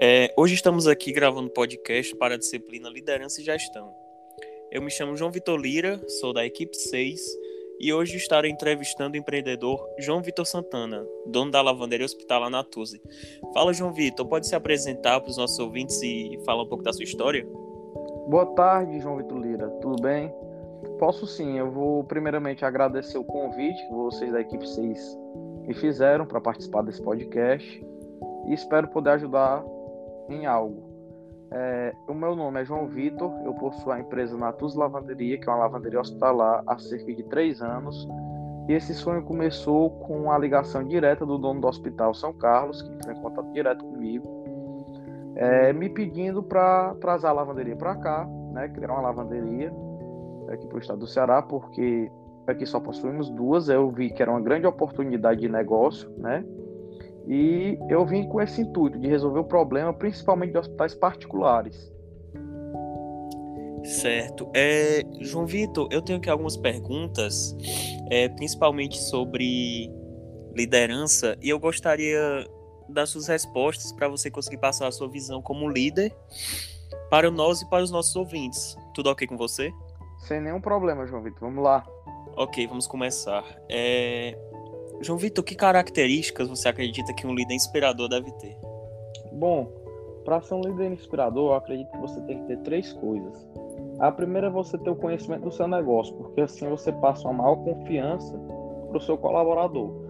É, 0.00 0.32
hoje 0.36 0.54
estamos 0.54 0.86
aqui 0.86 1.10
gravando 1.10 1.50
podcast 1.50 2.14
para 2.14 2.36
a 2.36 2.38
disciplina 2.38 2.88
Liderança 2.88 3.40
e 3.40 3.44
Gestão. 3.44 3.92
Eu 4.70 4.80
me 4.80 4.92
chamo 4.92 5.16
João 5.16 5.32
Vitor 5.32 5.58
Lira, 5.58 6.00
sou 6.20 6.32
da 6.32 6.46
equipe 6.46 6.76
6 6.76 7.20
e 7.80 7.92
hoje 7.92 8.16
estarei 8.16 8.48
entrevistando 8.48 9.16
o 9.16 9.18
empreendedor 9.18 9.84
João 9.98 10.22
Vitor 10.22 10.46
Santana, 10.46 11.04
dono 11.26 11.50
da 11.50 11.60
lavanderia 11.60 12.06
hospitalar 12.06 12.48
Natuzzi. 12.48 13.02
Fala, 13.52 13.72
João 13.72 13.92
Vitor, 13.92 14.24
pode 14.24 14.46
se 14.46 14.54
apresentar 14.54 15.20
para 15.20 15.30
os 15.30 15.36
nossos 15.36 15.58
ouvintes 15.58 16.00
e 16.00 16.38
falar 16.46 16.62
um 16.62 16.68
pouco 16.68 16.84
da 16.84 16.92
sua 16.92 17.02
história? 17.02 17.44
Boa 18.28 18.46
tarde, 18.54 19.00
João 19.00 19.16
Vitor 19.16 19.38
Lira, 19.38 19.68
tudo 19.80 20.00
bem? 20.00 20.32
Posso 21.00 21.26
sim, 21.26 21.58
eu 21.58 21.72
vou 21.72 22.04
primeiramente 22.04 22.64
agradecer 22.64 23.18
o 23.18 23.24
convite 23.24 23.84
que 23.88 23.92
vocês 23.92 24.30
da 24.30 24.40
equipe 24.40 24.64
6 24.64 25.18
me 25.66 25.74
fizeram 25.74 26.24
para 26.24 26.40
participar 26.40 26.82
desse 26.82 27.02
podcast 27.02 27.84
e 28.46 28.54
espero 28.54 28.86
poder 28.86 29.10
ajudar 29.10 29.64
em 30.28 30.46
algo. 30.46 30.88
É, 31.50 31.94
o 32.06 32.12
meu 32.12 32.36
nome 32.36 32.60
é 32.60 32.64
João 32.64 32.86
Vitor, 32.86 33.32
eu 33.44 33.54
possuo 33.54 33.92
a 33.92 34.00
empresa 34.00 34.36
Natus 34.36 34.74
Lavanderia, 34.74 35.38
que 35.38 35.48
é 35.48 35.52
uma 35.52 35.60
lavanderia 35.60 36.00
hospitalar, 36.00 36.62
há 36.66 36.78
cerca 36.78 37.14
de 37.14 37.22
três 37.24 37.62
anos. 37.62 38.06
E 38.68 38.74
esse 38.74 38.92
sonho 38.92 39.22
começou 39.22 39.90
com 39.90 40.30
a 40.30 40.38
ligação 40.38 40.84
direta 40.84 41.24
do 41.24 41.38
dono 41.38 41.60
do 41.60 41.66
Hospital 41.66 42.12
São 42.12 42.34
Carlos, 42.34 42.82
que 42.82 42.90
entrou 42.90 43.14
em 43.14 43.20
contato 43.22 43.52
direto 43.52 43.82
comigo, 43.82 44.26
é, 45.36 45.72
me 45.72 45.88
pedindo 45.88 46.42
para 46.42 46.94
trazer 46.96 47.28
a 47.28 47.32
lavanderia 47.32 47.76
para 47.76 47.96
cá, 47.96 48.28
né, 48.52 48.68
criar 48.68 48.92
uma 48.92 49.00
lavanderia 49.00 49.72
aqui 50.48 50.66
para 50.66 50.76
o 50.76 50.80
estado 50.80 50.98
do 50.98 51.06
Ceará, 51.06 51.40
porque 51.40 52.10
aqui 52.46 52.66
só 52.66 52.80
possuímos 52.80 53.30
duas. 53.30 53.68
Eu 53.68 53.90
vi 53.90 54.10
que 54.10 54.20
era 54.22 54.30
uma 54.30 54.40
grande 54.40 54.66
oportunidade 54.66 55.40
de 55.40 55.48
negócio, 55.48 56.10
né? 56.18 56.44
E 57.28 57.78
eu 57.90 58.06
vim 58.06 58.26
com 58.26 58.40
esse 58.40 58.62
intuito 58.62 58.98
de 58.98 59.06
resolver 59.06 59.40
o 59.40 59.44
problema, 59.44 59.92
principalmente 59.92 60.52
de 60.52 60.58
hospitais 60.58 60.94
particulares. 60.94 61.92
Certo. 63.84 64.50
É, 64.54 65.02
João 65.20 65.46
Vitor, 65.46 65.88
eu 65.90 66.02
tenho 66.02 66.18
aqui 66.18 66.30
algumas 66.30 66.56
perguntas, 66.56 67.54
é, 68.10 68.28
principalmente 68.30 68.98
sobre 68.98 69.90
liderança, 70.54 71.36
e 71.42 71.50
eu 71.50 71.58
gostaria 71.58 72.46
das 72.88 73.10
suas 73.10 73.28
respostas 73.28 73.92
para 73.92 74.08
você 74.08 74.30
conseguir 74.30 74.58
passar 74.58 74.88
a 74.88 74.92
sua 74.92 75.08
visão 75.08 75.42
como 75.42 75.68
líder 75.68 76.14
para 77.10 77.30
nós 77.30 77.60
e 77.60 77.68
para 77.68 77.82
os 77.82 77.90
nossos 77.90 78.16
ouvintes. 78.16 78.76
Tudo 78.94 79.10
ok 79.10 79.26
com 79.26 79.36
você? 79.36 79.70
Sem 80.26 80.40
nenhum 80.40 80.60
problema, 80.60 81.06
João 81.06 81.22
Vitor. 81.22 81.40
Vamos 81.40 81.62
lá. 81.62 81.86
Ok, 82.36 82.66
vamos 82.66 82.86
começar. 82.86 83.44
É, 83.68 84.36
João 85.00 85.16
Vitor, 85.16 85.44
que 85.44 85.54
características 85.54 86.48
você 86.48 86.68
acredita 86.68 87.14
que 87.14 87.26
um 87.26 87.34
líder 87.34 87.54
inspirador 87.54 88.08
deve 88.08 88.32
ter? 88.32 88.58
Bom, 89.32 89.70
para 90.24 90.40
ser 90.40 90.54
um 90.54 90.60
líder 90.60 90.92
inspirador, 90.92 91.52
eu 91.52 91.54
acredito 91.54 91.90
que 91.92 91.98
você 91.98 92.20
tem 92.22 92.40
que 92.40 92.46
ter 92.48 92.58
três 92.58 92.92
coisas. 92.94 93.48
A 94.00 94.10
primeira 94.10 94.48
é 94.48 94.50
você 94.50 94.76
ter 94.76 94.90
o 94.90 94.96
conhecimento 94.96 95.42
do 95.42 95.52
seu 95.52 95.68
negócio, 95.68 96.14
porque 96.16 96.40
assim 96.40 96.68
você 96.68 96.90
passa 96.92 97.28
uma 97.28 97.44
maior 97.44 97.56
confiança 97.56 98.36
para 98.88 98.98
o 98.98 99.00
seu 99.00 99.16
colaborador. 99.16 100.08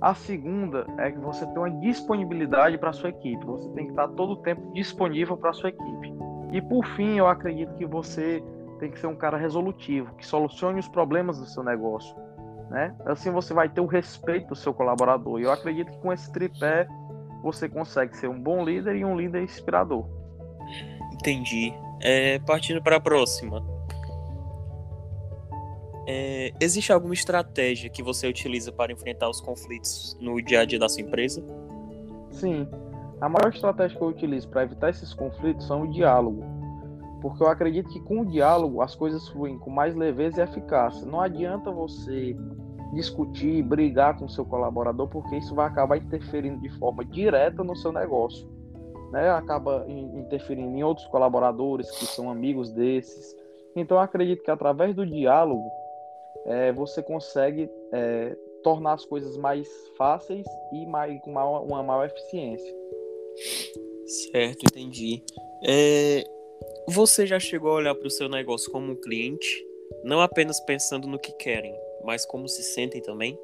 A 0.00 0.14
segunda 0.14 0.86
é 0.98 1.10
que 1.10 1.18
você 1.18 1.44
tem 1.44 1.58
uma 1.58 1.70
disponibilidade 1.70 2.78
para 2.78 2.90
a 2.90 2.92
sua 2.92 3.10
equipe. 3.10 3.44
Você 3.44 3.68
tem 3.70 3.86
que 3.86 3.92
estar 3.92 4.08
todo 4.08 4.34
o 4.34 4.36
tempo 4.36 4.72
disponível 4.72 5.36
para 5.36 5.50
a 5.50 5.54
sua 5.54 5.70
equipe. 5.70 6.14
E 6.52 6.62
por 6.62 6.84
fim, 6.94 7.16
eu 7.16 7.26
acredito 7.26 7.74
que 7.74 7.86
você 7.86 8.42
tem 8.78 8.90
que 8.90 9.00
ser 9.00 9.06
um 9.06 9.16
cara 9.16 9.36
resolutivo, 9.36 10.14
que 10.14 10.26
solucione 10.26 10.78
os 10.78 10.88
problemas 10.88 11.40
do 11.40 11.46
seu 11.46 11.64
negócio 11.64 12.14
né? 12.70 12.94
Assim 13.04 13.30
você 13.30 13.54
vai 13.54 13.68
ter 13.68 13.80
o 13.80 13.86
respeito 13.86 14.48
do 14.48 14.56
seu 14.56 14.74
colaborador. 14.74 15.40
E 15.40 15.44
eu 15.44 15.52
acredito 15.52 15.90
que 15.90 15.98
com 15.98 16.12
esse 16.12 16.30
tripé 16.32 16.86
você 17.42 17.68
consegue 17.68 18.16
ser 18.16 18.28
um 18.28 18.40
bom 18.40 18.64
líder 18.64 18.96
e 18.96 19.04
um 19.04 19.16
líder 19.16 19.42
inspirador. 19.42 20.06
Entendi. 21.12 21.72
É, 22.00 22.38
partindo 22.40 22.82
para 22.82 22.96
a 22.96 23.00
próxima. 23.00 23.64
É, 26.08 26.52
existe 26.60 26.92
alguma 26.92 27.14
estratégia 27.14 27.90
que 27.90 28.02
você 28.02 28.28
utiliza 28.28 28.70
para 28.70 28.92
enfrentar 28.92 29.28
os 29.28 29.40
conflitos 29.40 30.16
no 30.20 30.40
dia 30.40 30.60
a 30.60 30.64
dia 30.64 30.78
da 30.78 30.88
sua 30.88 31.02
empresa? 31.02 31.42
Sim. 32.30 32.68
A 33.20 33.28
maior 33.28 33.52
estratégia 33.52 33.96
que 33.96 34.04
eu 34.04 34.08
utilizo 34.08 34.48
para 34.48 34.62
evitar 34.62 34.90
esses 34.90 35.12
conflitos 35.14 35.66
são 35.66 35.82
o 35.82 35.90
diálogo. 35.90 36.55
Porque 37.26 37.42
eu 37.42 37.48
acredito 37.48 37.88
que 37.90 37.98
com 37.98 38.20
o 38.20 38.24
diálogo 38.24 38.80
as 38.80 38.94
coisas 38.94 39.26
fluem 39.30 39.58
com 39.58 39.68
mais 39.68 39.96
leveza 39.96 40.40
e 40.40 40.44
eficácia. 40.44 41.04
Não 41.04 41.20
adianta 41.20 41.72
você 41.72 42.36
discutir, 42.94 43.64
brigar 43.64 44.16
com 44.16 44.28
seu 44.28 44.44
colaborador, 44.44 45.08
porque 45.08 45.34
isso 45.36 45.52
vai 45.52 45.66
acabar 45.66 45.96
interferindo 45.96 46.60
de 46.60 46.68
forma 46.78 47.04
direta 47.04 47.64
no 47.64 47.74
seu 47.74 47.90
negócio. 47.90 48.48
Né? 49.10 49.28
Acaba 49.28 49.84
interferindo 49.88 50.70
em 50.70 50.84
outros 50.84 51.04
colaboradores 51.08 51.90
que 51.90 52.06
são 52.06 52.30
amigos 52.30 52.70
desses. 52.70 53.34
Então, 53.74 53.98
acredito 53.98 54.44
que 54.44 54.50
através 54.50 54.94
do 54.94 55.04
diálogo 55.04 55.68
é, 56.44 56.70
você 56.70 57.02
consegue 57.02 57.68
é, 57.92 58.36
tornar 58.62 58.92
as 58.92 59.04
coisas 59.04 59.36
mais 59.36 59.68
fáceis 59.98 60.46
e 60.72 60.86
mais, 60.86 61.20
com 61.22 61.32
uma, 61.32 61.44
uma 61.58 61.82
maior 61.82 62.06
eficiência. 62.06 62.72
Certo, 64.30 64.62
entendi. 64.62 65.24
É, 65.64 66.24
você 66.88 67.26
já 67.26 67.38
chegou 67.38 67.72
a 67.72 67.76
olhar 67.76 67.94
para 67.94 68.06
o 68.06 68.10
seu 68.10 68.28
negócio 68.28 68.70
como 68.70 68.92
um 68.92 68.96
cliente, 68.96 69.64
não 70.04 70.20
apenas 70.20 70.60
pensando 70.60 71.08
no 71.08 71.18
que 71.18 71.32
querem, 71.32 71.74
mas 72.04 72.24
como 72.24 72.48
se 72.48 72.62
sentem 72.62 73.02
também? 73.02 73.38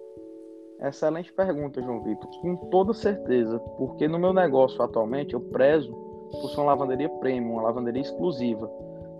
Excelente 0.80 1.32
pergunta, 1.32 1.82
João 1.82 2.02
Vitor. 2.02 2.28
Com 2.40 2.56
toda 2.70 2.92
certeza, 2.92 3.58
porque 3.76 4.08
no 4.08 4.18
meu 4.18 4.32
negócio 4.32 4.82
atualmente 4.82 5.34
eu 5.34 5.40
prezo 5.40 5.92
por 6.30 6.50
ser 6.50 6.60
uma 6.60 6.66
lavanderia 6.66 7.08
premium, 7.08 7.52
uma 7.52 7.62
lavanderia 7.62 8.02
exclusiva. 8.02 8.70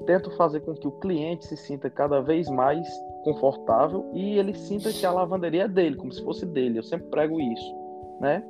Tento 0.07 0.31
fazer 0.37 0.61
com 0.61 0.75
que 0.75 0.89
o 0.89 0.93
cliente 0.93 1.47
se 1.47 1.57
sinta 1.57 1.89
cada 1.89 2.21
vez 2.21 2.49
mais 2.49 2.89
confortável 3.23 4.11
e 4.13 4.39
ele 4.39 4.55
sinta 4.55 4.93
que 4.93 5.07
a 5.07 5.13
lavanderia 5.13 5.65
é 5.65 5.69
dele, 5.69 5.97
como 5.97 6.13
se 6.13 6.23
fosse 6.25 6.45
dele. 6.47 6.79
Eu 6.79 6.83
sempre 6.83 7.07
prego 7.09 7.41
isso, 7.41 7.75
né? 8.21 8.45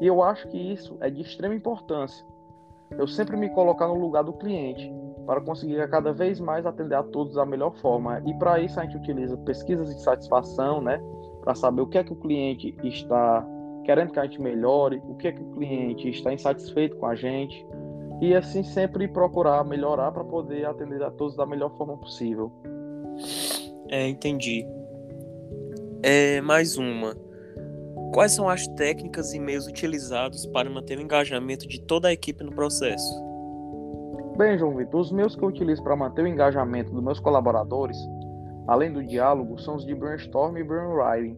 E 0.00 0.06
eu 0.06 0.22
acho 0.22 0.48
que 0.48 0.58
isso 0.58 0.98
é 1.00 1.08
de 1.08 1.22
extrema 1.22 1.54
importância. 1.54 2.24
Eu 2.90 3.06
sempre 3.06 3.36
me 3.36 3.48
colocar 3.50 3.86
no 3.86 3.94
lugar 3.94 4.24
do 4.24 4.32
cliente 4.32 4.92
para 5.26 5.40
conseguir 5.40 5.88
cada 5.88 6.12
vez 6.12 6.40
mais 6.40 6.66
atender 6.66 6.94
a 6.94 7.02
todos 7.02 7.34
da 7.34 7.46
melhor 7.46 7.74
forma. 7.76 8.22
E 8.26 8.34
para 8.34 8.60
isso 8.60 8.78
a 8.78 8.84
gente 8.84 8.96
utiliza 8.96 9.36
pesquisas 9.38 9.94
de 9.94 10.02
satisfação, 10.02 10.80
né? 10.80 11.00
Para 11.42 11.54
saber 11.54 11.82
o 11.82 11.86
que 11.86 11.98
é 11.98 12.04
que 12.04 12.12
o 12.12 12.16
cliente 12.16 12.74
está 12.82 13.46
querendo 13.84 14.12
que 14.12 14.20
a 14.20 14.24
gente 14.24 14.40
melhore, 14.40 15.02
o 15.08 15.14
que 15.16 15.28
é 15.28 15.32
que 15.32 15.42
o 15.42 15.50
cliente 15.52 16.08
está 16.08 16.32
insatisfeito 16.32 16.96
com 16.96 17.06
a 17.06 17.14
gente. 17.14 17.66
E 18.20 18.34
assim 18.34 18.62
sempre 18.62 19.08
procurar 19.08 19.64
melhorar 19.64 20.12
para 20.12 20.24
poder 20.24 20.66
atender 20.66 21.02
a 21.02 21.10
todos 21.10 21.36
da 21.36 21.46
melhor 21.46 21.74
forma 21.76 21.96
possível. 21.96 22.52
É, 23.88 24.06
entendi. 24.08 24.66
É, 26.02 26.40
mais 26.40 26.76
uma. 26.76 27.14
Quais 28.12 28.32
são 28.32 28.48
as 28.48 28.66
técnicas 28.68 29.32
e 29.32 29.38
meios 29.38 29.66
utilizados 29.66 30.44
para 30.46 30.68
manter 30.68 30.98
o 30.98 31.00
engajamento 31.00 31.66
de 31.68 31.80
toda 31.80 32.08
a 32.08 32.12
equipe 32.12 32.42
no 32.42 32.52
processo? 32.52 33.29
Bem, 34.40 34.56
João 34.56 34.74
Vitor, 34.74 34.98
os 34.98 35.12
meus 35.12 35.36
que 35.36 35.42
eu 35.42 35.48
utilizo 35.48 35.82
para 35.82 35.94
manter 35.94 36.22
o 36.22 36.26
engajamento 36.26 36.90
dos 36.90 37.04
meus 37.04 37.20
colaboradores, 37.20 37.98
além 38.66 38.90
do 38.90 39.04
diálogo, 39.04 39.58
são 39.58 39.74
os 39.76 39.84
de 39.84 39.94
brainstorm 39.94 40.56
e 40.56 40.64
brainwriting. 40.64 41.36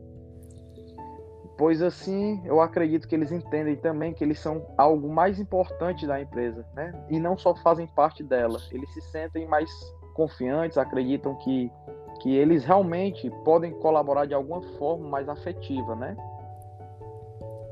Pois 1.59 1.83
assim, 1.83 2.41
eu 2.45 2.61
acredito 2.61 3.09
que 3.09 3.17
eles 3.17 3.33
entendem 3.33 3.75
também 3.75 4.15
que 4.15 4.23
eles 4.23 4.39
são 4.39 4.65
algo 4.79 5.13
mais 5.13 5.41
importante 5.41 6.07
da 6.07 6.21
empresa, 6.21 6.65
né? 6.77 6.93
E 7.11 7.19
não 7.19 7.37
só 7.37 7.57
fazem 7.57 7.89
parte 7.89 8.23
dela, 8.23 8.61
eles 8.71 8.89
se 8.95 9.01
sentem 9.11 9.49
mais 9.49 9.69
confiantes, 10.15 10.79
acreditam 10.79 11.34
que, 11.39 11.73
que 12.21 12.37
eles 12.37 12.65
realmente 12.65 13.29
podem 13.45 13.73
colaborar 13.81 14.27
de 14.27 14.34
alguma 14.34 14.63
forma 14.79 15.09
mais 15.09 15.28
afetiva, 15.28 15.97
né? 15.97 16.16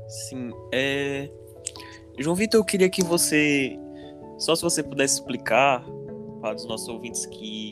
Sim, 0.09 0.51
é... 0.73 1.31
João 2.19 2.35
Vitor, 2.35 2.59
eu 2.59 2.65
queria 2.65 2.89
que 2.89 3.01
você 3.01 3.79
só 4.41 4.55
se 4.55 4.63
você 4.63 4.81
pudesse 4.81 5.19
explicar 5.19 5.85
para 6.41 6.55
os 6.55 6.65
nossos 6.65 6.87
ouvintes 6.87 7.27
que 7.27 7.71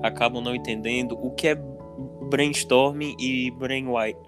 acabam 0.00 0.40
não 0.40 0.54
entendendo 0.54 1.18
o 1.20 1.32
que 1.32 1.48
é 1.48 1.56
brainstorming 2.30 3.16
e 3.18 3.50
brainwriting. 3.50 4.22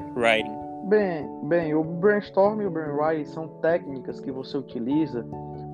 Bem, 0.88 1.30
bem, 1.44 1.72
o 1.72 1.84
brainstorming 1.84 2.64
e 2.64 2.66
o 2.66 2.70
brainwriting 2.70 3.24
são 3.26 3.48
técnicas 3.60 4.20
que 4.20 4.32
você 4.32 4.58
utiliza 4.58 5.24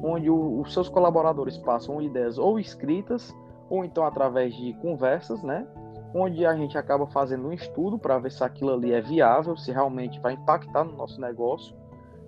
onde 0.02 0.30
o, 0.30 0.60
os 0.60 0.72
seus 0.74 0.88
colaboradores 0.88 1.56
passam 1.56 2.00
ideias 2.00 2.36
ou 2.36 2.60
escritas 2.60 3.34
ou 3.70 3.82
então 3.82 4.04
através 4.04 4.54
de 4.54 4.74
conversas, 4.74 5.42
né? 5.42 5.66
Onde 6.14 6.44
a 6.44 6.54
gente 6.54 6.76
acaba 6.76 7.06
fazendo 7.06 7.48
um 7.48 7.52
estudo 7.54 7.98
para 7.98 8.18
ver 8.18 8.32
se 8.32 8.44
aquilo 8.44 8.74
ali 8.74 8.92
é 8.92 9.00
viável, 9.00 9.56
se 9.56 9.72
realmente 9.72 10.20
vai 10.20 10.34
impactar 10.34 10.84
no 10.84 10.92
nosso 10.92 11.18
negócio. 11.20 11.74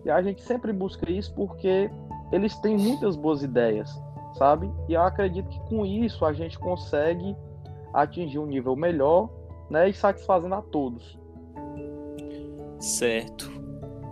E 0.06 0.10
a 0.10 0.22
gente 0.22 0.40
sempre 0.42 0.72
busca 0.72 1.10
isso 1.10 1.34
porque 1.34 1.90
eles 2.32 2.56
têm 2.56 2.76
muitas 2.76 3.14
boas 3.14 3.42
ideias, 3.42 3.90
sabe? 4.38 4.72
E 4.88 4.94
eu 4.94 5.02
acredito 5.02 5.48
que 5.48 5.60
com 5.68 5.84
isso 5.84 6.24
a 6.24 6.32
gente 6.32 6.58
consegue 6.58 7.36
atingir 7.92 8.38
um 8.38 8.46
nível 8.46 8.74
melhor, 8.74 9.28
né, 9.70 9.88
e 9.90 9.94
satisfazendo 9.94 10.54
a 10.54 10.62
todos. 10.62 11.18
Certo. 12.78 13.50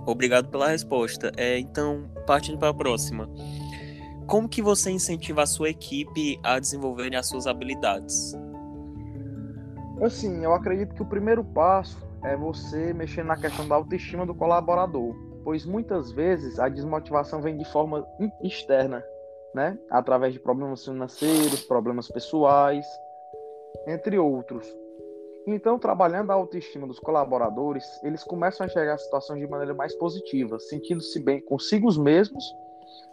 Obrigado 0.06 0.48
pela 0.48 0.68
resposta. 0.68 1.32
É, 1.36 1.58
então, 1.58 2.10
partindo 2.26 2.58
para 2.58 2.68
a 2.68 2.74
próxima. 2.74 3.28
Como 4.26 4.48
que 4.48 4.62
você 4.62 4.90
incentiva 4.90 5.42
a 5.42 5.46
sua 5.46 5.70
equipe 5.70 6.38
a 6.42 6.58
desenvolverem 6.58 7.18
as 7.18 7.26
suas 7.26 7.46
habilidades? 7.46 8.32
Assim, 10.00 10.44
eu 10.44 10.54
acredito 10.54 10.94
que 10.94 11.02
o 11.02 11.06
primeiro 11.06 11.44
passo 11.44 11.98
é 12.22 12.36
você 12.36 12.92
mexer 12.94 13.24
na 13.24 13.36
questão 13.36 13.66
da 13.66 13.74
autoestima 13.74 14.24
do 14.24 14.34
colaborador, 14.34 15.14
pois 15.44 15.64
muitas 15.64 16.10
vezes 16.12 16.58
a 16.58 16.68
desmotivação 16.68 17.40
vem 17.40 17.56
de 17.56 17.64
forma 17.64 18.06
externa, 18.42 19.04
né? 19.54 19.78
Através 19.90 20.32
de 20.32 20.40
problemas 20.40 20.84
financeiros, 20.84 21.64
problemas 21.64 22.08
pessoais, 22.08 22.86
entre 23.86 24.18
outros. 24.18 24.66
Então, 25.46 25.78
trabalhando 25.78 26.30
a 26.30 26.34
autoestima 26.34 26.86
dos 26.86 27.00
colaboradores, 27.00 27.84
eles 28.02 28.22
começam 28.22 28.64
a 28.64 28.68
enxergar 28.68 28.94
a 28.94 28.98
situação 28.98 29.36
de 29.36 29.46
maneira 29.46 29.74
mais 29.74 29.94
positiva, 29.94 30.58
sentindo-se 30.60 31.18
bem 31.18 31.40
consigo 31.40 31.90
mesmos, 31.98 32.44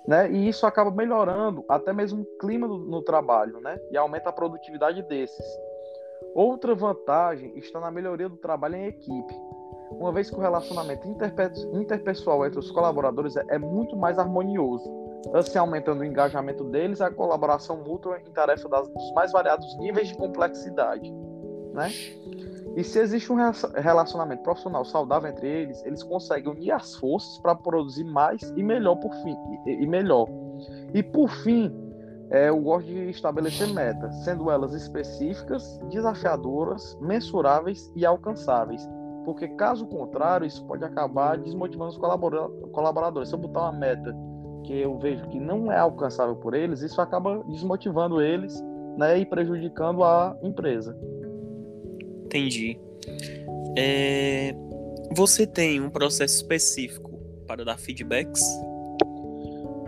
né? 0.07 0.29
E 0.29 0.47
isso 0.47 0.65
acaba 0.65 0.91
melhorando 0.91 1.63
até 1.69 1.93
mesmo 1.93 2.21
o 2.21 2.37
clima 2.37 2.67
do, 2.67 2.77
no 2.77 3.01
trabalho, 3.01 3.59
né? 3.59 3.79
E 3.91 3.97
aumenta 3.97 4.29
a 4.29 4.33
produtividade 4.33 5.01
desses. 5.03 5.45
Outra 6.35 6.75
vantagem 6.75 7.57
está 7.57 7.79
na 7.79 7.89
melhoria 7.89 8.29
do 8.29 8.37
trabalho 8.37 8.75
em 8.75 8.87
equipe, 8.87 9.33
uma 9.99 10.11
vez 10.11 10.29
que 10.29 10.35
o 10.35 10.39
relacionamento 10.39 11.07
interpessoal 11.73 12.45
entre 12.45 12.59
os 12.59 12.71
colaboradores 12.71 13.35
é, 13.35 13.43
é 13.49 13.57
muito 13.57 13.95
mais 13.95 14.17
harmonioso, 14.19 14.89
assim 15.33 15.57
aumentando 15.57 16.01
o 16.01 16.05
engajamento 16.05 16.63
deles 16.65 16.99
e 16.99 17.03
a 17.03 17.11
colaboração 17.11 17.83
mútua 17.83 18.19
em 18.19 18.31
tarefas 18.31 18.69
dos 18.69 19.13
mais 19.13 19.31
variados 19.31 19.77
níveis 19.77 20.09
de 20.09 20.15
complexidade 20.15 21.11
né? 21.77 21.91
E 22.75 22.83
se 22.83 22.99
existe 22.99 23.31
um 23.31 23.37
relacionamento 23.75 24.43
profissional 24.43 24.83
saudável 24.83 25.29
entre 25.29 25.47
eles, 25.47 25.83
eles 25.85 26.03
conseguem 26.03 26.51
unir 26.51 26.71
as 26.71 26.95
forças 26.95 27.39
para 27.39 27.55
produzir 27.55 28.03
mais 28.03 28.41
e 28.55 28.63
melhor 28.63 28.95
por 28.95 29.13
fim 29.23 29.35
e, 29.65 29.85
melhor. 29.85 30.27
E 30.93 31.01
por 31.01 31.29
fim, 31.29 31.71
é, 32.29 32.49
eu 32.49 32.59
gosto 32.59 32.87
de 32.87 33.09
estabelecer 33.09 33.67
metas, 33.73 34.13
sendo 34.23 34.51
elas 34.51 34.73
específicas, 34.73 35.79
desafiadoras, 35.89 36.97
mensuráveis 36.99 37.91
e 37.95 38.05
alcançáveis. 38.05 38.87
Porque 39.27 39.45
caso 39.49 39.85
contrário, 39.87 40.47
isso 40.47 40.63
pode 40.65 40.85
acabar 40.85 41.37
desmotivando 41.37 41.89
os 41.89 41.97
colaboradores. 41.97 43.27
Se 43.27 43.35
eu 43.35 43.39
botar 43.39 43.63
uma 43.63 43.73
meta 43.73 44.15
que 44.63 44.71
eu 44.71 44.97
vejo 44.97 45.27
que 45.27 45.37
não 45.37 45.69
é 45.69 45.77
alcançável 45.77 46.37
por 46.37 46.53
eles, 46.53 46.81
isso 46.81 47.01
acaba 47.01 47.43
desmotivando 47.43 48.21
eles 48.21 48.57
né, 48.97 49.19
e 49.19 49.25
prejudicando 49.25 50.01
a 50.05 50.33
empresa. 50.41 50.97
Entendi. 52.23 52.79
É... 53.77 54.55
Você 55.13 55.45
tem 55.45 55.81
um 55.81 55.89
processo 55.89 56.35
específico 56.35 57.11
para 57.45 57.65
dar 57.65 57.77
feedbacks? 57.77 58.41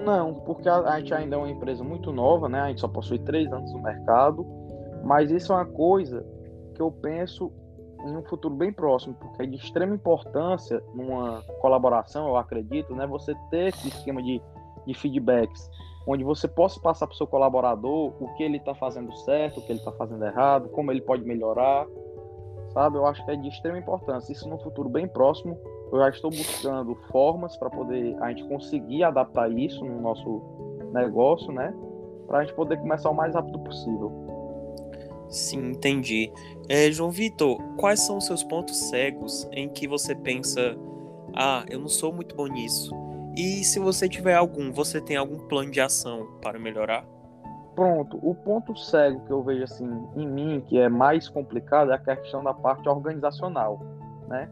Não, 0.04 0.34
porque 0.34 0.68
a, 0.68 1.00
gente 1.00 1.14
ainda 1.14 1.38
é 1.38 1.40
uma 1.40 1.50
empresa 1.50 1.82
muito 1.82 2.12
nova, 2.12 2.50
né? 2.50 2.60
A 2.60 2.68
gente 2.68 2.82
só 2.82 2.90
possui 2.90 3.20
três 3.20 3.50
anos 3.54 3.72
no 3.72 3.82
mercado, 3.82 4.46
mas 5.02 5.32
isso 5.32 5.54
é 5.54 5.56
uma 5.56 5.66
coisa 5.66 6.26
que 6.76 6.82
eu 6.82 6.92
penso 6.92 7.54
em 8.06 8.16
um 8.16 8.24
futuro 8.24 8.54
bem 8.54 8.72
próximo, 8.72 9.16
porque 9.16 9.44
é 9.44 9.46
de 9.46 9.56
extrema 9.56 9.96
importância 9.96 10.82
numa 10.94 11.42
colaboração, 11.62 12.28
eu 12.28 12.38
acredito, 12.38 12.96
né? 12.96 13.06
Você 13.08 13.36
ter 13.50 13.70
esse 13.70 13.88
esquema 13.88 14.22
de, 14.22 14.42
de 14.86 14.94
feedbacks, 14.94 15.70
onde 16.08 16.24
você 16.24 16.48
possa 16.48 16.80
passar 16.80 17.08
para 17.08 17.14
o 17.14 17.18
seu 17.18 17.28
colaborador 17.28 18.14
o 18.20 18.34
que 18.36 18.44
ele 18.44 18.58
está 18.58 18.74
fazendo 18.74 19.16
certo, 19.18 19.60
o 19.60 19.66
que 19.66 19.72
ele 19.72 19.80
está 19.80 19.92
fazendo 19.92 20.26
errado, 20.26 20.70
como 20.70 20.92
ele 20.92 21.02
pode 21.02 21.24
melhorar 21.24 21.86
sabe? 22.70 22.98
Eu 22.98 23.06
acho 23.06 23.24
que 23.26 23.32
é 23.32 23.36
de 23.36 23.48
extrema 23.48 23.78
importância. 23.78 24.32
Isso 24.32 24.48
no 24.50 24.58
futuro 24.60 24.90
bem 24.90 25.08
próximo, 25.08 25.58
eu 25.92 26.00
já 26.00 26.10
estou 26.10 26.30
buscando 26.30 26.96
formas 27.12 27.56
para 27.58 27.70
poder 27.70 28.16
a 28.22 28.30
gente 28.30 28.48
conseguir 28.48 29.04
adaptar 29.04 29.52
isso 29.52 29.84
no 29.84 30.02
nosso 30.02 30.42
negócio, 30.94 31.52
né? 31.52 31.74
Para 32.28 32.40
a 32.40 32.44
gente 32.44 32.56
poder 32.56 32.78
começar 32.78 33.10
o 33.10 33.16
mais 33.16 33.34
rápido 33.34 33.60
possível. 33.60 34.29
Sim, 35.30 35.72
entendi. 35.72 36.32
É, 36.68 36.92
João 36.92 37.12
Vitor, 37.12 37.62
quais 37.78 38.00
são 38.02 38.18
os 38.18 38.26
seus 38.26 38.44
pontos 38.44 38.90
cegos 38.90 39.48
em 39.52 39.70
que 39.70 39.88
você 39.88 40.16
pensa, 40.16 40.76
ah, 41.36 41.64
eu 41.70 41.80
não 41.80 41.88
sou 41.88 42.12
muito 42.12 42.36
bom 42.36 42.48
nisso? 42.48 42.92
E 43.36 43.64
se 43.64 43.80
você 43.80 44.10
tiver 44.10 44.36
algum, 44.36 44.72
você 44.72 45.00
tem 45.00 45.16
algum 45.16 45.38
plano 45.48 45.72
de 45.72 45.80
ação 45.80 46.28
para 46.42 46.58
melhorar? 46.60 47.06
Pronto, 47.76 48.20
o 48.22 48.36
ponto 48.36 48.76
cego 48.76 49.24
que 49.26 49.32
eu 49.32 49.42
vejo 49.44 49.64
assim 49.64 49.88
em 50.16 50.28
mim, 50.28 50.62
que 50.68 50.78
é 50.78 50.90
mais 50.90 51.30
complicado, 51.30 51.92
é 51.92 51.96
a 51.96 52.16
questão 52.18 52.44
da 52.44 52.54
parte 52.54 52.90
organizacional, 52.90 53.80
né? 54.28 54.50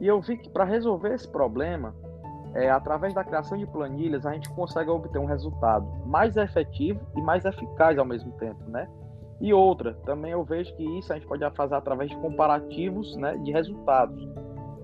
E 0.00 0.06
eu 0.06 0.20
vi 0.20 0.38
que 0.38 0.48
para 0.48 0.64
resolver 0.64 1.14
esse 1.14 1.28
problema, 1.28 1.94
é, 2.54 2.70
através 2.70 3.12
da 3.12 3.24
criação 3.24 3.58
de 3.58 3.66
planilhas, 3.66 4.24
a 4.24 4.32
gente 4.32 4.48
consegue 4.50 4.90
obter 4.90 5.18
um 5.18 5.26
resultado 5.26 5.86
mais 6.06 6.36
efetivo 6.36 7.00
e 7.16 7.20
mais 7.20 7.44
eficaz 7.44 7.98
ao 7.98 8.04
mesmo 8.04 8.32
tempo, 8.32 8.62
né? 8.68 8.88
E 9.42 9.52
outra, 9.52 9.94
também 10.06 10.30
eu 10.30 10.44
vejo 10.44 10.72
que 10.76 10.84
isso 10.98 11.12
a 11.12 11.16
gente 11.16 11.26
pode 11.26 11.44
fazer 11.56 11.74
através 11.74 12.08
de 12.08 12.16
comparativos, 12.18 13.16
né, 13.16 13.36
de 13.38 13.50
resultados, 13.50 14.22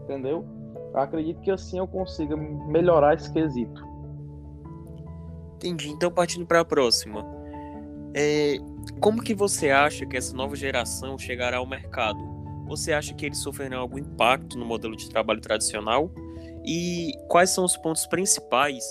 entendeu? 0.02 0.44
Eu 0.93 0.99
acredito 0.99 1.40
que 1.43 1.50
assim 1.52 1.78
eu 1.78 1.87
consiga 1.87 2.37
melhorar 2.37 3.14
esse 3.14 3.32
quesito. 3.32 3.81
Entendi. 5.55 5.90
Então, 5.90 6.10
partindo 6.10 6.44
para 6.44 6.60
a 6.60 6.64
próxima. 6.64 7.25
É, 8.12 8.56
como 9.00 9.22
que 9.22 9.32
você 9.32 9.70
acha 9.70 10.05
que 10.05 10.16
essa 10.16 10.34
nova 10.34 10.56
geração 10.56 11.16
chegará 11.16 11.58
ao 11.58 11.66
mercado? 11.66 12.19
Você 12.66 12.93
acha 12.93 13.14
que 13.14 13.26
eles 13.26 13.38
sofrerão 13.38 13.78
algum 13.78 13.99
impacto 13.99 14.58
no 14.58 14.64
modelo 14.64 14.96
de 14.96 15.08
trabalho 15.08 15.40
tradicional? 15.40 16.10
E 16.64 17.12
quais 17.28 17.50
são 17.50 17.64
os 17.64 17.76
pontos 17.76 18.06
principais 18.08 18.84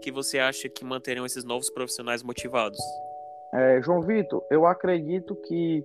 que 0.00 0.10
você 0.10 0.38
acha 0.38 0.66
que 0.66 0.82
manterão 0.82 1.26
esses 1.26 1.44
novos 1.44 1.68
profissionais 1.68 2.22
motivados? 2.22 2.78
É, 3.54 3.80
João 3.82 4.00
Vitor, 4.00 4.44
eu 4.50 4.66
acredito 4.66 5.36
que 5.36 5.84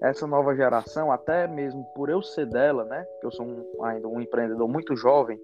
essa 0.00 0.26
nova 0.26 0.54
geração, 0.54 1.10
até 1.12 1.46
mesmo 1.46 1.84
por 1.94 2.08
eu 2.08 2.22
ser 2.22 2.46
dela, 2.46 2.84
né, 2.84 3.04
que 3.20 3.26
eu 3.26 3.32
sou 3.32 3.44
um, 3.44 3.84
ainda 3.84 4.08
um 4.08 4.20
empreendedor 4.20 4.68
muito 4.68 4.96
jovem, 4.96 5.38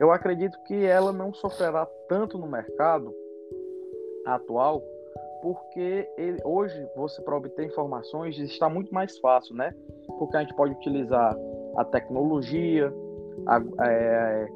eu 0.00 0.10
acredito 0.10 0.58
que 0.64 0.84
ela 0.84 1.12
não 1.12 1.32
sofrerá 1.32 1.86
tanto 2.08 2.38
no 2.38 2.48
mercado 2.48 3.14
atual 4.24 4.82
porque 5.42 6.08
ele, 6.16 6.38
hoje 6.44 6.88
você 6.96 7.20
para 7.20 7.36
obter 7.36 7.66
informações 7.66 8.38
está 8.38 8.68
muito 8.68 8.94
mais 8.94 9.18
fácil, 9.18 9.56
né? 9.56 9.74
Porque 10.18 10.36
a 10.36 10.40
gente 10.40 10.54
pode 10.54 10.72
utilizar 10.72 11.36
a 11.76 11.84
tecnologia, 11.84 12.92
a, 13.46 13.60
é, 13.86 14.48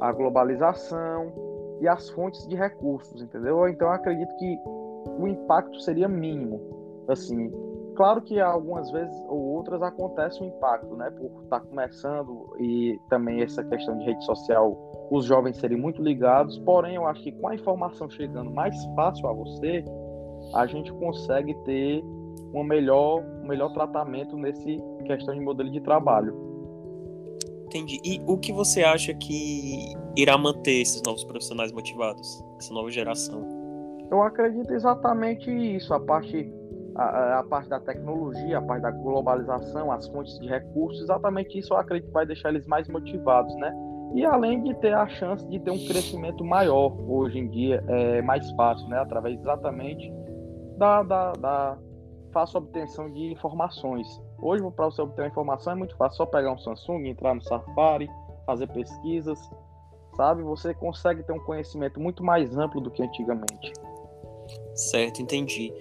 a 0.00 0.12
globalização 0.12 1.32
e 1.80 1.86
as 1.86 2.10
fontes 2.10 2.46
de 2.48 2.56
recursos, 2.56 3.22
entendeu? 3.22 3.68
Então 3.68 3.88
acredito 3.90 4.34
que 4.36 4.58
o 5.06 5.26
impacto 5.26 5.80
seria 5.80 6.08
mínimo. 6.08 6.60
Assim, 7.08 7.52
claro 7.96 8.22
que 8.22 8.38
algumas 8.40 8.90
vezes 8.90 9.14
ou 9.28 9.40
outras 9.54 9.82
acontece 9.82 10.42
um 10.42 10.46
impacto, 10.46 10.94
né? 10.96 11.10
Por 11.10 11.42
estar 11.42 11.60
tá 11.60 11.66
começando 11.66 12.54
e 12.58 12.98
também 13.08 13.42
essa 13.42 13.64
questão 13.64 13.98
de 13.98 14.04
rede 14.04 14.24
social 14.24 14.90
os 15.10 15.24
jovens 15.24 15.56
serem 15.56 15.76
muito 15.76 16.00
ligados, 16.00 16.58
porém 16.60 16.94
eu 16.94 17.04
acho 17.06 17.22
que 17.22 17.32
com 17.32 17.48
a 17.48 17.54
informação 17.54 18.08
chegando 18.08 18.50
mais 18.52 18.76
fácil 18.94 19.26
a 19.26 19.32
você, 19.32 19.84
a 20.54 20.66
gente 20.66 20.92
consegue 20.92 21.52
ter 21.64 22.02
um 22.54 22.62
melhor, 22.62 23.22
um 23.42 23.48
melhor 23.48 23.72
tratamento 23.72 24.36
nesse 24.36 24.78
questão 25.04 25.34
de 25.34 25.40
modelo 25.40 25.70
de 25.70 25.80
trabalho. 25.80 26.34
Entendi. 27.66 28.00
E 28.04 28.20
o 28.26 28.38
que 28.38 28.52
você 28.52 28.82
acha 28.82 29.12
que 29.14 29.92
irá 30.16 30.38
manter 30.38 30.80
esses 30.80 31.02
novos 31.02 31.24
profissionais 31.24 31.72
motivados, 31.72 32.44
essa 32.58 32.72
nova 32.72 32.90
geração? 32.90 33.59
Eu 34.10 34.22
acredito 34.22 34.72
exatamente 34.72 35.50
isso, 35.50 35.94
a 35.94 36.00
parte 36.00 36.52
a, 36.96 37.38
a, 37.38 37.44
parte 37.44 37.68
da 37.68 37.78
tecnologia, 37.78 38.58
a 38.58 38.62
parte 38.62 38.82
da 38.82 38.90
globalização, 38.90 39.92
as 39.92 40.08
fontes 40.08 40.38
de 40.40 40.48
recursos, 40.48 41.02
exatamente 41.02 41.58
isso 41.58 41.72
eu 41.72 41.78
acredito 41.78 42.08
que 42.08 42.12
vai 42.12 42.26
deixar 42.26 42.48
eles 42.48 42.66
mais 42.66 42.88
motivados, 42.88 43.54
né? 43.56 43.72
E 44.14 44.24
além 44.24 44.62
de 44.64 44.74
ter 44.74 44.92
a 44.92 45.06
chance 45.06 45.46
de 45.48 45.60
ter 45.60 45.70
um 45.70 45.78
crescimento 45.86 46.44
maior 46.44 46.96
hoje 47.08 47.38
em 47.38 47.48
dia, 47.48 47.82
é 47.86 48.20
mais 48.22 48.50
fácil, 48.52 48.88
né? 48.88 48.98
Através 48.98 49.38
exatamente 49.38 50.12
da, 50.76 51.02
da, 51.04 51.32
da 51.32 51.78
fácil 52.32 52.58
obtenção 52.58 53.10
de 53.12 53.32
informações. 53.32 54.20
Hoje, 54.42 54.68
para 54.72 54.86
você 54.86 55.00
obter 55.02 55.22
uma 55.22 55.28
informação 55.28 55.74
é 55.74 55.76
muito 55.76 55.96
fácil, 55.96 56.16
só 56.16 56.26
pegar 56.26 56.52
um 56.52 56.58
Samsung, 56.58 57.06
entrar 57.06 57.34
no 57.34 57.42
Safari, 57.42 58.10
fazer 58.44 58.66
pesquisas, 58.68 59.38
sabe? 60.16 60.42
Você 60.42 60.74
consegue 60.74 61.22
ter 61.22 61.32
um 61.32 61.40
conhecimento 61.40 62.00
muito 62.00 62.24
mais 62.24 62.56
amplo 62.56 62.80
do 62.80 62.90
que 62.90 63.02
antigamente. 63.02 63.72
Certo, 64.80 65.20
entendi. 65.20 65.72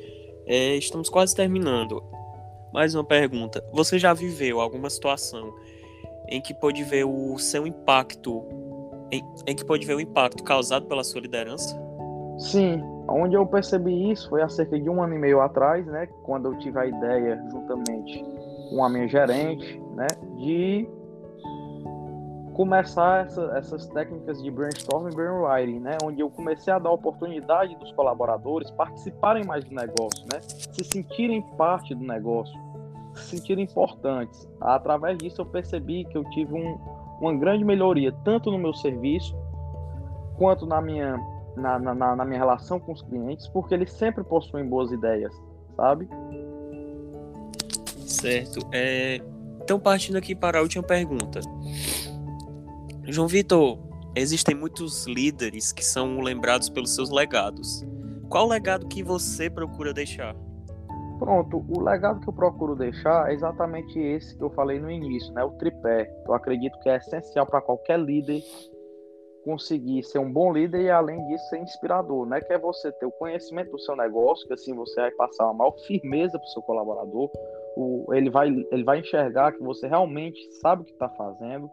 É, 0.45 0.75
estamos 0.75 1.09
quase 1.09 1.33
terminando. 1.33 2.03
Mais 2.73 2.93
uma 2.93 3.03
pergunta. 3.03 3.63
Você 3.71 3.97
já 3.97 4.13
viveu 4.13 4.59
alguma 4.59 4.89
situação 4.89 5.53
em 6.27 6.41
que 6.41 6.53
pode 6.53 6.83
ver 6.83 7.05
o 7.05 7.37
seu 7.39 7.65
impacto, 7.65 8.43
em, 9.11 9.23
em 9.47 9.55
que 9.55 9.63
pode 9.65 9.85
ver 9.85 9.95
o 9.95 10.01
impacto 10.01 10.43
causado 10.43 10.85
pela 10.85 11.03
sua 11.03 11.21
liderança? 11.21 11.75
Sim, 12.37 12.81
onde 13.07 13.35
eu 13.35 13.45
percebi 13.45 14.11
isso 14.11 14.29
foi 14.29 14.41
há 14.41 14.49
cerca 14.49 14.79
de 14.79 14.89
um 14.89 15.01
ano 15.01 15.15
e 15.15 15.17
meio 15.17 15.41
atrás, 15.41 15.85
né, 15.87 16.07
quando 16.23 16.51
eu 16.51 16.59
tive 16.59 16.77
a 16.77 16.85
ideia, 16.85 17.41
juntamente 17.49 18.23
com 18.69 18.83
a 18.83 18.89
minha 18.89 19.07
gerente, 19.07 19.81
né, 19.95 20.07
de 20.37 20.87
começar 22.59 23.25
essa, 23.25 23.41
essas 23.57 23.87
técnicas 23.87 24.43
de 24.43 24.51
brainstorming 24.51 25.15
brainwriting, 25.15 25.79
né? 25.79 25.97
Onde 26.03 26.19
eu 26.19 26.29
comecei 26.29 26.73
a 26.73 26.77
dar 26.77 26.91
oportunidade 26.91 27.73
dos 27.77 27.89
colaboradores 27.93 28.69
participarem 28.71 29.45
mais 29.45 29.63
do 29.63 29.73
negócio, 29.73 30.25
né? 30.29 30.41
Se 30.41 30.83
sentirem 30.83 31.41
parte 31.55 31.95
do 31.95 32.03
negócio, 32.03 32.53
se 33.13 33.37
sentirem 33.37 33.63
importantes. 33.63 34.45
Através 34.59 35.17
disso 35.19 35.39
eu 35.39 35.45
percebi 35.45 36.03
que 36.03 36.17
eu 36.17 36.29
tive 36.31 36.53
um, 36.53 36.77
uma 37.21 37.33
grande 37.33 37.63
melhoria, 37.63 38.11
tanto 38.25 38.51
no 38.51 38.57
meu 38.57 38.73
serviço, 38.73 39.33
quanto 40.37 40.65
na 40.65 40.81
minha, 40.81 41.17
na, 41.55 41.79
na, 41.79 42.13
na 42.17 42.25
minha 42.25 42.39
relação 42.39 42.77
com 42.77 42.91
os 42.91 43.01
clientes, 43.01 43.47
porque 43.47 43.73
eles 43.73 43.89
sempre 43.93 44.21
possuem 44.21 44.67
boas 44.67 44.91
ideias, 44.91 45.33
sabe? 45.77 46.09
Certo. 48.05 48.59
É... 48.73 49.21
Então, 49.61 49.79
partindo 49.79 50.17
aqui 50.17 50.35
para 50.35 50.59
a 50.59 50.61
última 50.61 50.83
pergunta. 50.83 51.39
João 53.11 53.27
Vitor, 53.27 53.77
existem 54.15 54.55
muitos 54.55 55.05
líderes 55.07 55.71
que 55.71 55.83
são 55.83 56.19
lembrados 56.19 56.69
pelos 56.69 56.93
seus 56.93 57.09
legados. 57.09 57.83
Qual 58.29 58.45
o 58.45 58.49
legado 58.49 58.87
que 58.87 59.01
você 59.01 59.49
procura 59.49 59.93
deixar? 59.93 60.35
Pronto, 61.17 61.65
o 61.67 61.81
legado 61.81 62.21
que 62.21 62.29
eu 62.29 62.33
procuro 62.33 62.75
deixar 62.75 63.29
é 63.29 63.33
exatamente 63.33 63.99
esse 63.99 64.37
que 64.37 64.43
eu 64.43 64.49
falei 64.51 64.79
no 64.79 64.89
início, 64.89 65.33
né? 65.33 65.43
O 65.43 65.51
tripé. 65.51 66.09
Eu 66.25 66.33
acredito 66.33 66.79
que 66.79 66.89
é 66.89 66.97
essencial 66.97 67.45
para 67.45 67.61
qualquer 67.61 67.99
líder 67.99 68.41
conseguir 69.43 70.03
ser 70.03 70.19
um 70.19 70.31
bom 70.31 70.53
líder 70.53 70.81
e 70.81 70.89
além 70.89 71.25
disso 71.27 71.49
ser 71.49 71.57
inspirador, 71.57 72.25
né? 72.25 72.39
Que 72.39 72.53
é 72.53 72.59
você 72.59 72.91
ter 72.93 73.05
o 73.05 73.11
conhecimento 73.11 73.71
do 73.71 73.79
seu 73.79 73.95
negócio, 73.95 74.47
que 74.47 74.53
assim 74.53 74.73
você 74.73 75.01
vai 75.01 75.11
passar 75.11 75.45
uma 75.45 75.53
maior 75.53 75.75
firmeza 75.87 76.37
para 76.37 76.45
o 76.45 76.51
seu 76.51 76.61
colaborador, 76.61 77.29
o, 77.75 78.13
ele, 78.13 78.29
vai, 78.29 78.49
ele 78.71 78.83
vai 78.83 78.99
enxergar 78.99 79.51
que 79.51 79.63
você 79.63 79.87
realmente 79.87 80.39
sabe 80.61 80.83
o 80.83 80.85
que 80.85 80.91
está 80.91 81.09
fazendo, 81.09 81.69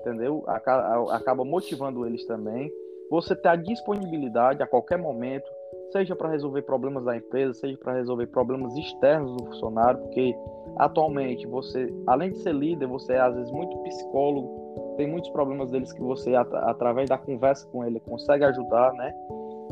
entendeu? 0.00 0.44
Acaba, 0.46 1.44
motivando 1.44 2.06
eles 2.06 2.24
também. 2.26 2.72
Você 3.10 3.34
ter 3.34 3.48
a 3.48 3.56
disponibilidade 3.56 4.62
a 4.62 4.66
qualquer 4.66 4.98
momento, 4.98 5.50
seja 5.92 6.14
para 6.14 6.28
resolver 6.28 6.62
problemas 6.62 7.04
da 7.04 7.16
empresa, 7.16 7.54
seja 7.54 7.76
para 7.76 7.94
resolver 7.94 8.26
problemas 8.28 8.76
externos 8.76 9.36
do 9.36 9.44
funcionário, 9.46 10.00
porque 10.00 10.36
atualmente 10.76 11.46
você, 11.46 11.92
além 12.06 12.30
de 12.30 12.38
ser 12.38 12.54
líder, 12.54 12.86
você 12.86 13.14
é 13.14 13.20
às 13.20 13.34
vezes 13.34 13.50
muito 13.50 13.76
psicólogo, 13.78 14.94
tem 14.96 15.08
muitos 15.08 15.30
problemas 15.30 15.70
deles 15.70 15.92
que 15.92 16.00
você, 16.00 16.34
através 16.34 17.08
da 17.08 17.18
conversa 17.18 17.66
com 17.68 17.84
ele, 17.84 17.98
consegue 18.00 18.44
ajudar, 18.44 18.92
né? 18.92 19.12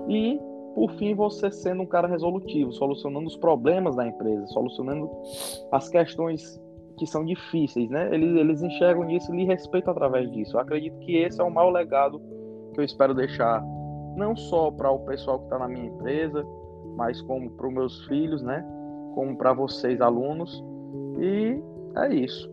E 0.09 0.41
por 0.75 0.91
fim 0.93 1.15
você 1.15 1.51
sendo 1.51 1.83
um 1.83 1.87
cara 1.87 2.09
resolutivo, 2.09 2.73
solucionando 2.73 3.27
os 3.27 3.37
problemas 3.37 3.95
da 3.95 4.07
empresa, 4.07 4.47
solucionando 4.49 5.11
as 5.71 5.89
questões 5.89 6.61
que 6.99 7.07
são 7.07 7.25
difíceis, 7.25 7.89
né? 7.89 8.13
Eles, 8.13 8.37
eles 8.37 8.63
enxergam 8.63 9.09
isso 9.11 9.35
e 9.35 9.45
respeitam 9.45 9.93
através 9.93 10.31
disso. 10.33 10.57
Eu 10.57 10.61
acredito 10.61 10.99
que 10.99 11.17
esse 11.17 11.41
é 11.41 11.45
o 11.45 11.51
maior 11.51 11.71
legado 11.71 12.21
que 12.75 12.81
eu 12.81 12.85
espero 12.85 13.15
deixar, 13.15 13.65
não 14.17 14.37
só 14.37 14.71
para 14.71 14.91
o 14.91 14.99
pessoal 15.01 15.39
que 15.39 15.45
está 15.45 15.59
na 15.59 15.69
minha 15.69 15.87
empresa, 15.87 16.45
mas 16.97 17.21
como 17.23 17.51
para 17.51 17.69
os 17.69 17.73
meus 17.73 18.07
filhos, 18.07 18.43
né? 18.43 18.65
Como 19.15 19.37
para 19.37 19.53
vocês, 19.53 20.01
alunos. 20.01 20.63
E 21.19 21.63
é 21.97 22.15
isso. 22.15 22.51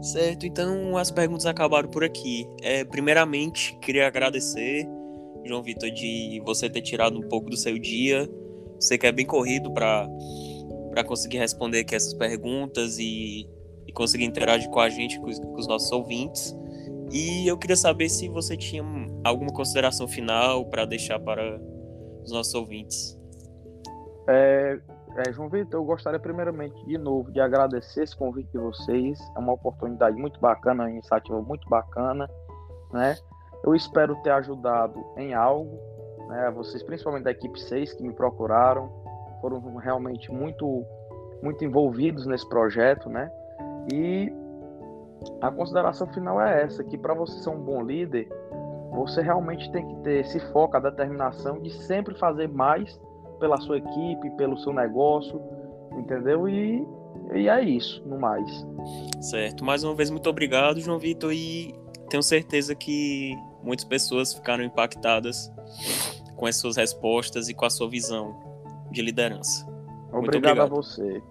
Certo, 0.00 0.46
então 0.46 0.96
as 0.96 1.10
perguntas 1.10 1.44
acabaram 1.44 1.88
por 1.88 2.04
aqui. 2.04 2.48
É, 2.62 2.84
primeiramente, 2.84 3.76
queria 3.80 4.06
agradecer 4.06 4.88
João 5.44 5.62
Vitor, 5.62 5.90
de 5.90 6.40
você 6.44 6.68
ter 6.68 6.82
tirado 6.82 7.18
um 7.18 7.28
pouco 7.28 7.50
do 7.50 7.56
seu 7.56 7.78
dia. 7.78 8.28
Você 8.78 8.96
que 8.96 9.06
é 9.06 9.12
bem 9.12 9.26
corrido 9.26 9.72
para 10.98 11.04
conseguir 11.04 11.38
responder 11.38 11.80
aqui 11.80 11.94
essas 11.94 12.12
perguntas 12.12 12.98
e, 12.98 13.48
e 13.86 13.92
conseguir 13.92 14.24
interagir 14.24 14.68
com 14.68 14.80
a 14.80 14.88
gente, 14.88 15.20
com 15.20 15.28
os, 15.28 15.38
com 15.38 15.54
os 15.54 15.68
nossos 15.68 15.92
ouvintes. 15.92 16.58
E 17.12 17.46
eu 17.46 17.56
queria 17.56 17.76
saber 17.76 18.08
se 18.08 18.28
você 18.28 18.56
tinha 18.56 18.82
alguma 19.22 19.52
consideração 19.52 20.08
final 20.08 20.66
para 20.66 20.84
deixar 20.84 21.20
para 21.20 21.56
os 22.24 22.32
nossos 22.32 22.52
ouvintes. 22.52 23.16
É, 24.28 24.80
é, 25.18 25.32
João 25.32 25.48
Vitor, 25.48 25.78
eu 25.80 25.84
gostaria 25.84 26.18
primeiramente 26.18 26.84
de 26.84 26.98
novo 26.98 27.30
de 27.30 27.38
agradecer 27.40 28.02
esse 28.02 28.16
convite 28.16 28.50
de 28.50 28.58
vocês. 28.58 29.20
É 29.36 29.38
uma 29.38 29.52
oportunidade 29.52 30.16
muito 30.16 30.40
bacana, 30.40 30.82
uma 30.82 30.90
iniciativa 30.90 31.40
muito 31.40 31.68
bacana, 31.68 32.28
né? 32.92 33.16
Eu 33.62 33.72
espero 33.72 34.16
ter 34.22 34.30
ajudado 34.30 34.98
em 35.16 35.32
algo, 35.32 35.78
né? 36.28 36.50
Vocês, 36.56 36.82
principalmente 36.82 37.22
da 37.22 37.30
equipe 37.30 37.58
6 37.60 37.92
que 37.92 38.02
me 38.02 38.12
procuraram, 38.12 38.97
foram 39.40 39.60
realmente 39.76 40.30
muito, 40.30 40.84
muito 41.42 41.64
envolvidos 41.64 42.26
nesse 42.26 42.48
projeto, 42.48 43.08
né? 43.08 43.30
E 43.92 44.32
a 45.40 45.50
consideração 45.50 46.06
final 46.08 46.40
é 46.40 46.62
essa, 46.62 46.84
que 46.84 46.96
para 46.96 47.14
você 47.14 47.38
ser 47.42 47.50
um 47.50 47.60
bom 47.60 47.82
líder, 47.82 48.28
você 48.92 49.22
realmente 49.22 49.70
tem 49.70 49.86
que 49.86 49.96
ter 50.02 50.20
esse 50.20 50.40
foco, 50.52 50.76
a 50.76 50.80
determinação 50.80 51.60
de 51.60 51.70
sempre 51.70 52.16
fazer 52.18 52.48
mais 52.48 53.00
pela 53.38 53.56
sua 53.58 53.78
equipe, 53.78 54.30
pelo 54.36 54.58
seu 54.58 54.72
negócio, 54.72 55.40
entendeu? 55.92 56.48
E, 56.48 56.86
e 57.34 57.48
é 57.48 57.62
isso, 57.62 58.02
no 58.06 58.18
mais. 58.18 58.66
Certo. 59.20 59.64
Mais 59.64 59.84
uma 59.84 59.94
vez, 59.94 60.10
muito 60.10 60.28
obrigado, 60.28 60.80
João 60.80 60.98
Vitor, 60.98 61.32
e 61.32 61.74
tenho 62.08 62.22
certeza 62.22 62.74
que 62.74 63.36
muitas 63.62 63.84
pessoas 63.84 64.34
ficaram 64.34 64.64
impactadas 64.64 65.52
com 66.36 66.46
as 66.46 66.56
suas 66.56 66.76
respostas 66.76 67.48
e 67.48 67.54
com 67.54 67.64
a 67.64 67.70
sua 67.70 67.88
visão 67.88 68.47
de 68.90 69.02
liderança. 69.02 69.66
Obrigado, 70.12 70.36
obrigado. 70.36 70.60
a 70.60 70.66
você. 70.66 71.22